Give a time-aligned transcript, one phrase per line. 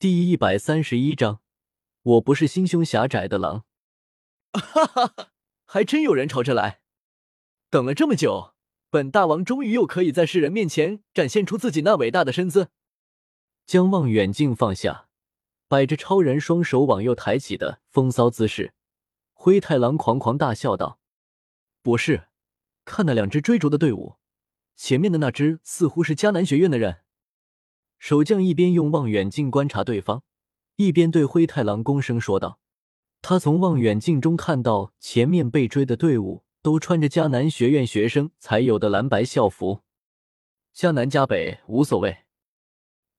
[0.00, 1.42] 第一百三十一章，
[2.02, 3.66] 我不是心胸狭窄的狼。
[4.50, 5.28] 哈哈哈，
[5.66, 6.80] 还真有人朝着来。
[7.68, 8.54] 等了这么久，
[8.88, 12.70] 本大王终于又可以在世人面前展现出自己那伟大的身姿。
[13.66, 15.08] 将望远镜放下，
[15.68, 18.72] 摆着超人双手往右抬起的风骚姿势，
[19.34, 20.98] 灰太狼狂狂大笑道
[21.84, 22.28] ：“博士，
[22.86, 24.16] 看那两只追逐的队伍，
[24.74, 27.02] 前面的那只似乎是迦南学院的人。”
[28.00, 30.22] 守将一边用望远镜观察对方，
[30.76, 32.58] 一边对灰太狼躬声说道
[33.20, 39.82] ：“他从望远镜中看到前面被追的队伍都穿着迦南学院学生才有的蓝白校服，
[40.74, 42.24] 迦南迦北无所谓。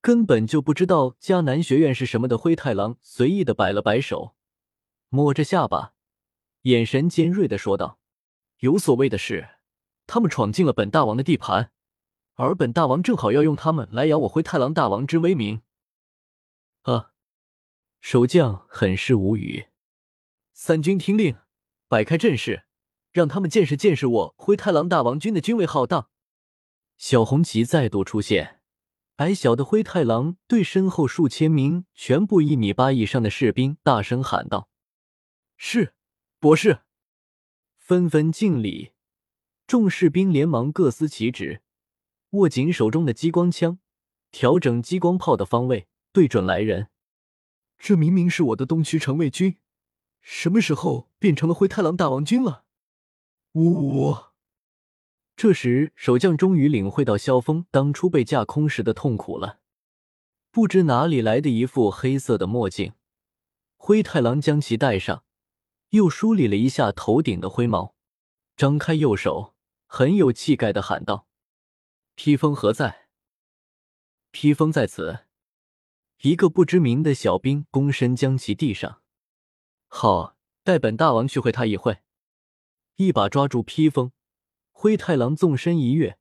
[0.00, 4.34] 根本就不知道迦南学院是什么的灰太狼随意的摆了摆手，
[5.10, 5.92] 摸着下巴，
[6.62, 7.98] 眼神尖锐的说道
[8.60, 9.46] ：‘有所谓的是，
[10.06, 11.70] 他们闯进了本大王的地盘。’”
[12.42, 15.60] 而本大王正好要用他们来扬我灰太狼大王之威名。
[16.82, 17.12] 啊！
[18.00, 19.66] 守将很是无语。
[20.54, 21.36] 三军听令，
[21.86, 22.64] 摆开阵势，
[23.12, 26.08] 让他们见识见识我灰太狼大王军的军威浩荡。
[26.96, 28.60] 小红旗再度出现，
[29.16, 34.70] 矮小的灰太狼对身后数千名全部一米八以上的士兵大声喊道
[35.58, 35.92] ：“是，
[36.38, 36.80] 博士！”
[37.76, 38.92] 纷纷敬礼。
[39.66, 41.60] 众士兵连忙各司其职。
[42.30, 43.78] 握紧手中的激光枪，
[44.30, 46.88] 调整激光炮的方位，对准来人。
[47.76, 49.56] 这明明是我的东区城卫军，
[50.20, 52.64] 什么时候变成了灰太狼大王军了？
[53.54, 54.16] 呜呜！
[55.34, 59.58] 这时，守将终于领会到萧峰当初被架空时的痛苦了。
[60.52, 62.92] 不知哪里来的一副黑色的墨镜，
[63.76, 65.24] 灰太狼将其戴上，
[65.90, 67.94] 又梳理了一下头顶的灰毛，
[68.56, 69.54] 张开右手，
[69.86, 71.26] 很有气概的喊道。
[72.22, 73.08] 披风何在？
[74.30, 75.20] 披风在此。
[76.18, 79.00] 一个不知名的小兵躬身将其递上。
[79.88, 82.02] 好，带本大王去会他一会。
[82.96, 84.12] 一把抓住披风，
[84.70, 86.18] 灰太狼纵身一跃，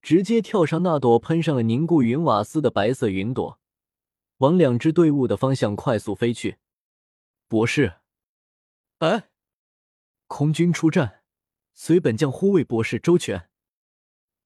[0.00, 3.60] 直接跳上那朵喷上了凝固云瓦斯的白色云朵，
[4.38, 6.56] 往两支队伍的方向快速飞去。
[7.46, 7.96] 博士，
[9.00, 9.28] 哎，
[10.28, 11.22] 空军出战，
[11.74, 13.50] 随本将护卫博士周全。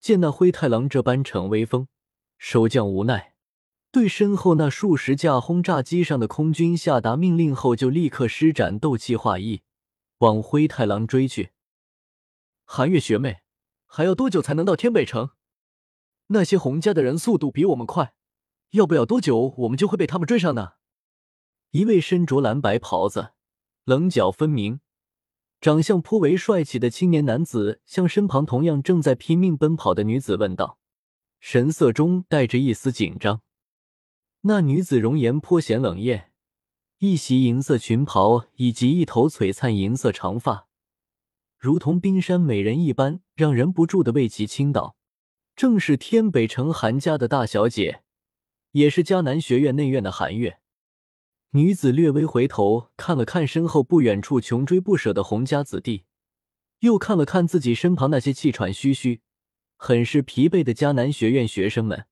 [0.00, 1.87] 见那灰太狼这般逞威风，
[2.38, 3.34] 守将无奈，
[3.93, 9.61] 对身后那数十架轰炸机上的空军下达命令后，就立刻施展斗气化翼，
[10.19, 11.50] 往灰太狼追去。
[12.65, 13.43] 寒月学妹，
[13.84, 15.31] 还要多久才能到天北城？
[16.28, 18.15] 那些洪家的人速度比我们快，
[18.71, 20.75] 要不了多久，我们就会被他们追上呢。
[21.72, 23.32] 一位身着蓝白袍子，
[23.84, 24.81] 棱角分明。
[25.60, 30.78] 长相颇为帅气的青年男子向身旁同样正在拼命奔跑的女子问道，
[31.38, 33.43] 神色中带着一丝紧张。
[34.43, 36.32] 那女子容颜颇显冷艳，
[37.00, 40.66] 一袭银色裙袍以及一头璀璨银色长发，
[41.59, 44.97] 如同冰山美人一般，让人不住的为其倾倒。
[45.54, 48.00] 正是天北城韩家的大小姐，
[48.70, 50.59] 也是迦南学院内院的韩月。
[51.53, 56.05] 女子略微回头看了看身后不远处穷追不舍的洪家子弟，
[56.78, 59.21] 又看了看自己身旁那些气喘吁吁、
[59.77, 62.06] 很是疲惫的迦南学院学生们，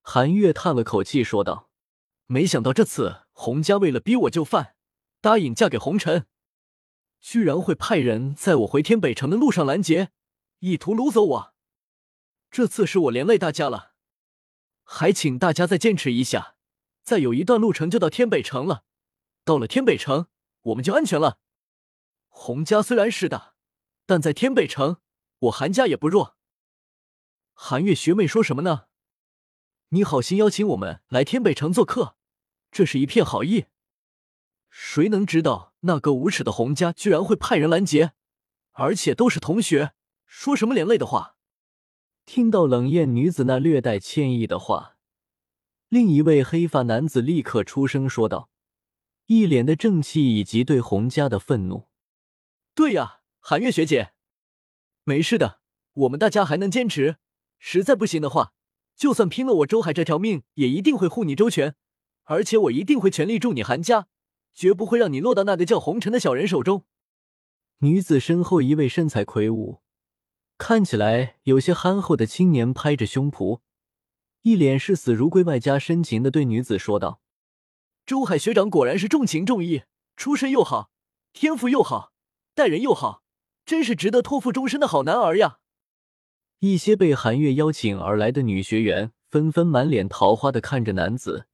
[0.00, 1.68] 韩月叹了口气说道
[2.24, 4.74] ：“没想到这次洪家为了逼我就范，
[5.20, 6.24] 答应嫁给红尘，
[7.20, 10.12] 居然会派人在我回天北城的路上拦截，
[10.60, 11.54] 意图掳走我。
[12.50, 13.92] 这次是我连累大家了，
[14.82, 16.54] 还请大家再坚持一下。”
[17.08, 18.84] 再有一段路程就到天北城了，
[19.42, 20.26] 到了天北城，
[20.60, 21.38] 我们就安全了。
[22.28, 23.54] 洪家虽然是大，
[24.04, 24.98] 但在天北城，
[25.38, 26.36] 我韩家也不弱。
[27.54, 28.88] 韩月学妹说什么呢？
[29.88, 32.14] 你好心邀请我们来天北城做客，
[32.70, 33.64] 这是一片好意。
[34.68, 38.12] 谁能知道那个无耻的洪家居然会派人拦截，
[38.72, 39.94] 而且都是同学，
[40.26, 41.36] 说什么连累的话？
[42.26, 44.97] 听到冷艳女子那略带歉意的话。
[45.88, 48.50] 另一位黑发男子立刻出声说道，
[49.24, 51.88] 一脸的正气以及对洪家的愤怒。
[52.74, 54.12] 对呀，寒月学姐，
[55.04, 55.60] 没事的，
[55.94, 57.16] 我们大家还能坚持。
[57.58, 58.52] 实在不行的话，
[58.94, 61.74] 就算拼了我周海这条命，也一定会护你周全。
[62.24, 64.08] 而且我一定会全力助你韩家，
[64.52, 66.84] 绝不会让你落到那个叫红尘的小人手中。
[67.78, 69.80] 女子身后一位身材魁梧、
[70.58, 73.60] 看起来有些憨厚的青年拍着胸脯。
[74.42, 77.20] 一脸视死如归，外加深情的对女子说道
[78.06, 79.82] ：“周海学长果然是重情重义，
[80.16, 80.90] 出身又好，
[81.32, 82.12] 天赋又好，
[82.54, 83.22] 待人又好，
[83.66, 85.58] 真是值得托付终身的好男儿呀！”
[86.60, 91.46] 一些被韩月邀请而来的女学员纷纷满脸桃花的看着男子，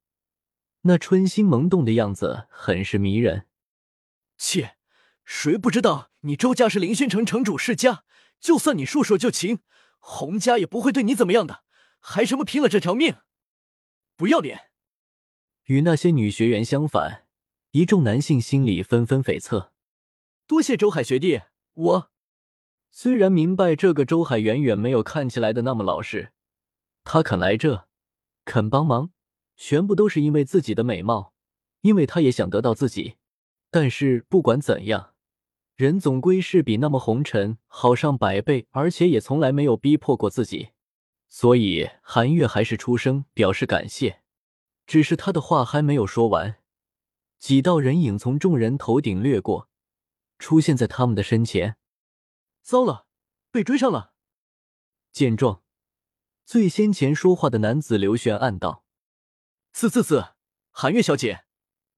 [0.81, 3.45] 那春心萌动的样子很是迷人。
[4.37, 4.77] 切，
[5.23, 8.03] 谁不知道你周家是凌轩城城主世家？
[8.39, 9.59] 就算你束手就擒，
[9.99, 11.64] 洪家也不会对你怎么样的，
[12.07, 13.15] 还什么拼了这条命？
[14.15, 14.69] 不要脸！
[15.63, 17.25] 与那些女学员相反，
[17.71, 19.69] 一众男性心里纷纷悱恻。
[20.45, 21.41] 多谢周海学弟，
[21.73, 22.11] 我
[22.91, 26.31] 虽然明白这个周海远远没有看起来的那么老实，
[27.03, 27.87] 他肯来这，
[28.45, 29.09] 肯帮忙，
[29.57, 31.33] 全部都是因为自己的美貌，
[31.81, 33.15] 因为他也想得到自己。
[33.71, 35.15] 但是不管怎样，
[35.75, 40.69] 人总归是比那么红尘好上百倍，而且也从来没有逼迫过自己，
[41.27, 44.21] 所以韩月还是出声表示感谢。
[44.85, 46.61] 只是他的话还没有说完，
[47.39, 49.69] 几道人影从众人头顶掠过。
[50.37, 51.77] 出现在他们的身前，
[52.61, 53.07] 糟了，
[53.51, 54.13] 被追上了！
[55.11, 55.63] 见状，
[56.43, 58.83] 最先前说话的男子刘玄暗道
[59.71, 60.35] ：“啧啧啧，
[60.71, 61.45] 韩月小姐，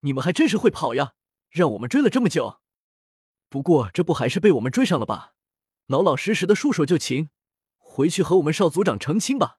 [0.01, 1.15] 你们还真是会跑呀，
[1.50, 2.62] 让我们追了这么久。
[3.50, 5.33] 不过这不还是被我们追上了吧？
[5.88, 7.31] 老老实实的束手就擒，
[7.98, 9.58] 回去和我们少族长成亲吧，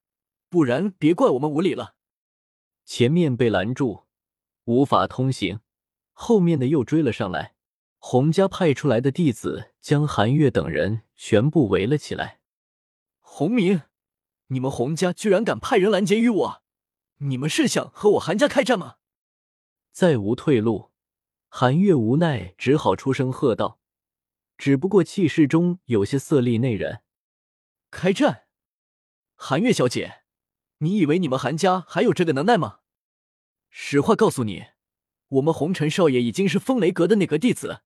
[0.49, 1.97] 不然别怪我们无礼了。”
[2.87, 4.05] 前面被拦住，
[4.67, 5.59] 无法通行，
[6.13, 7.57] 后面的又追了上来。
[7.99, 12.39] 洪家派出来的弟子将韩月等人全部围了起来。
[13.19, 13.83] 洪明，
[14.47, 16.63] 你们洪家居然敢派人拦截于我，
[17.17, 18.99] 你们是想和我韩家开战吗？
[19.91, 20.93] 再无退路，
[21.49, 23.81] 韩月无奈只好出声喝道，
[24.57, 27.01] 只不过气势中有些色厉内荏。
[27.99, 28.45] 开战？
[29.35, 30.23] 韩月小姐，
[30.79, 32.79] 你以为你们韩家还有这个能耐吗？
[33.71, 34.67] 实话告诉你，
[35.27, 37.83] 我们红尘少爷已经是风雷阁的内阁弟子。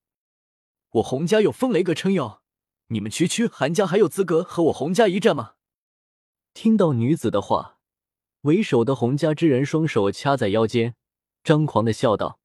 [0.90, 2.42] 我洪家有风雷阁撑腰，
[2.88, 5.54] 你们区区韩家还有资格和我洪家一战吗？
[6.52, 7.78] 听到女子的话，
[8.42, 10.94] 为首的洪家之人双手掐在腰间，
[11.42, 12.38] 张狂的笑道：“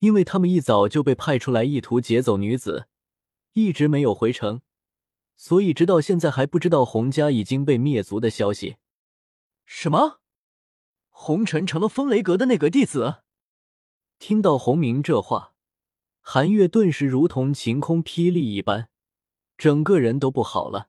[0.00, 2.86] 因为他们一早就被派出来，意图劫走女子，
[3.54, 4.60] 一直没有回城，
[5.38, 8.76] 所以直到现在还不知道洪家已经被灭族的消息。”
[9.64, 10.20] 什么？
[11.08, 13.22] 红尘成了风雷阁的内阁弟子？
[14.18, 15.54] 听到洪明这话。
[16.20, 18.88] 韩月顿时如同晴空霹雳一般，
[19.56, 20.88] 整个人都不好了。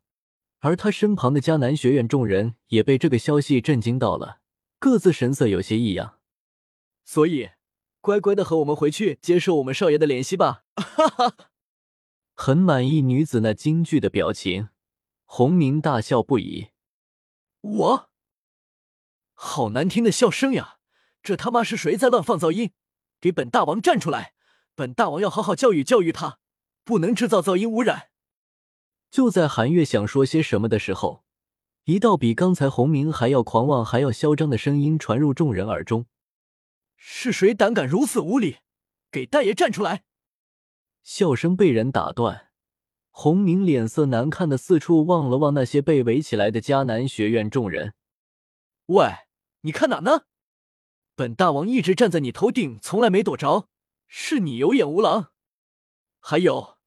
[0.60, 4.40] 而他身旁的迦南学院众人也被这个消息震惊到了，
[4.78, 6.20] 各自神色有些异样。
[7.06, 7.52] 所以，
[8.02, 10.66] 乖乖的和我们回去接受我们少爷的怜惜吧！
[10.76, 11.36] 哈哈，
[12.42, 14.70] 很满意女子那惊惧的表情，
[15.26, 16.70] 洪明大笑不已。
[17.60, 18.10] 我，
[19.34, 20.78] 好难听的笑声呀！
[21.22, 22.72] 这他妈是谁在乱放噪音？
[23.20, 24.36] 给本大王站出来！
[24.74, 26.40] 本大王要好好教育教育他，
[26.86, 28.08] 不能制造噪音污染。
[29.12, 31.26] 就在韩月想说些什么的时候，
[31.84, 36.06] 一道比刚才洪明还要狂妄、还要嚣张的声音传入众人耳中
[36.96, 38.60] ：“是谁胆敢如此无礼？
[39.12, 40.06] 给大爷站出来！”
[41.04, 42.50] 笑声被人打断，
[43.12, 47.94] 洪明脸色难看的四处望了望那些被围起来的迦南学院众人
[48.88, 49.08] ：“喂，
[49.62, 50.26] 你看哪呢？
[51.16, 53.68] 本大王一直站在你头顶，从来没躲着。”
[54.12, 55.34] 是你有眼无狼，
[56.20, 56.80] 还有，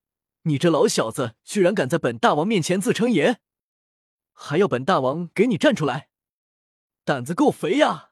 [0.43, 3.39] 你这老小子居然敢在本大王面前自称爷，
[4.33, 6.09] 还要本大王给你站出来，
[7.05, 8.11] 胆子够肥呀！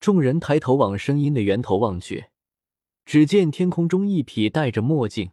[0.00, 2.28] 众人抬头往声音的源头望去，
[3.04, 5.32] 只见天空中一匹戴着墨镜、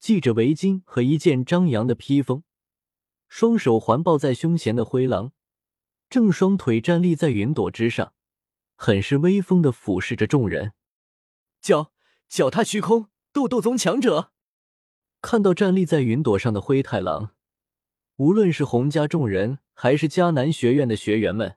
[0.00, 2.44] 系着围巾和一件张扬的披风，
[3.28, 5.32] 双手环抱在胸前的灰狼，
[6.08, 8.12] 正双腿站立在云朵之上，
[8.76, 10.72] 很是威风的俯视着众人。
[11.60, 11.92] 脚
[12.28, 14.32] 脚踏虚空，斗斗宗强者。
[15.20, 17.30] 看到站立在云朵上的灰太狼，
[18.16, 21.56] 无论是洪家众人，还是迦南学院的学员们，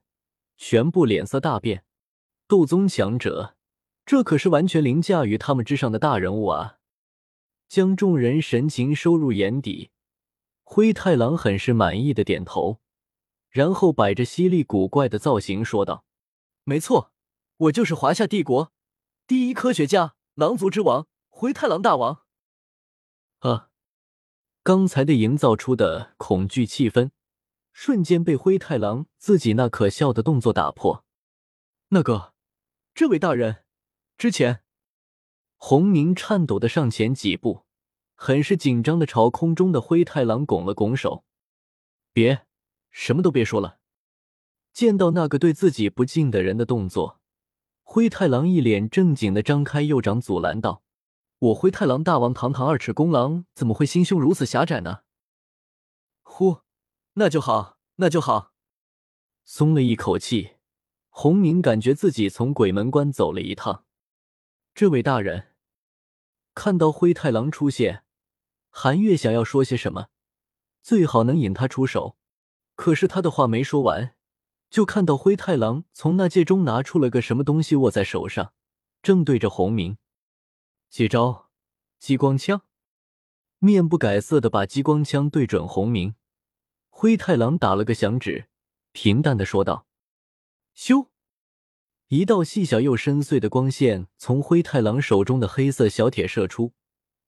[0.55, 1.83] 全部脸色大变。
[2.47, 3.56] 斗宗强者，
[4.07, 6.77] 这可是完全凌驾于他们之上的大人物啊！
[7.67, 9.91] 将众人神情收入眼底，
[10.63, 12.79] 灰太狼很是满意的点头，
[13.49, 16.05] 然后摆着犀利古怪的造型说道
[16.63, 17.11] ：“没错，
[17.57, 18.71] 我就是华夏帝国。”
[19.27, 22.21] 第一科学家，狼族之王灰太狼大王。
[23.39, 23.67] 啊！
[24.63, 27.09] 刚才的营造出的恐惧气氛，
[27.73, 31.03] 瞬间被灰太狼自己那可笑的动作打破。
[31.89, 32.33] 那个，
[32.93, 33.65] 这位大人，
[34.17, 34.63] 之前，
[35.57, 37.65] 洪明颤抖的上前几步，
[38.15, 41.23] 很是紧张的朝空中的灰太狼拱了拱手
[42.11, 42.47] ：“别，
[42.89, 43.77] 什么都别说了。”
[44.73, 47.19] 见到那个对自己不敬的人的动作。
[47.83, 50.81] 灰太狼一脸正经的张开右掌阻拦道
[51.37, 55.01] ：“我灰太狼大王堂堂二尺公狼，怎么会心胸如此狭窄呢？”
[56.23, 56.61] 呼，
[57.13, 58.53] 那就好，那就好。
[59.43, 60.55] 松了一口气，
[61.09, 63.85] 洪明感觉自己从鬼门关走了一趟。
[64.77, 65.55] 这位大人，
[66.53, 68.03] 看到灰太狼出现，
[68.69, 70.09] 韩月想要说些什么，
[70.83, 72.15] 最好能引他出手。
[72.75, 74.15] 可是他的话没说完，
[74.69, 78.53] 就看到灰太狼从那戒中拿出了个什么东西，握在手上，
[79.01, 79.97] 正对着洪明。
[80.91, 81.49] 接招，
[81.97, 82.61] 激光枪！
[83.57, 86.13] 面不改色的把激光枪对准洪明。
[86.89, 88.47] 灰太狼打了个响指，
[88.91, 89.87] 平淡的说道
[90.77, 91.07] ：“咻！”
[92.09, 96.71] 一道细小又深邃的光线从灰太狼手中的黑色小铁射出，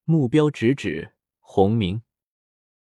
[0.04, 2.00] 目标直指洪明。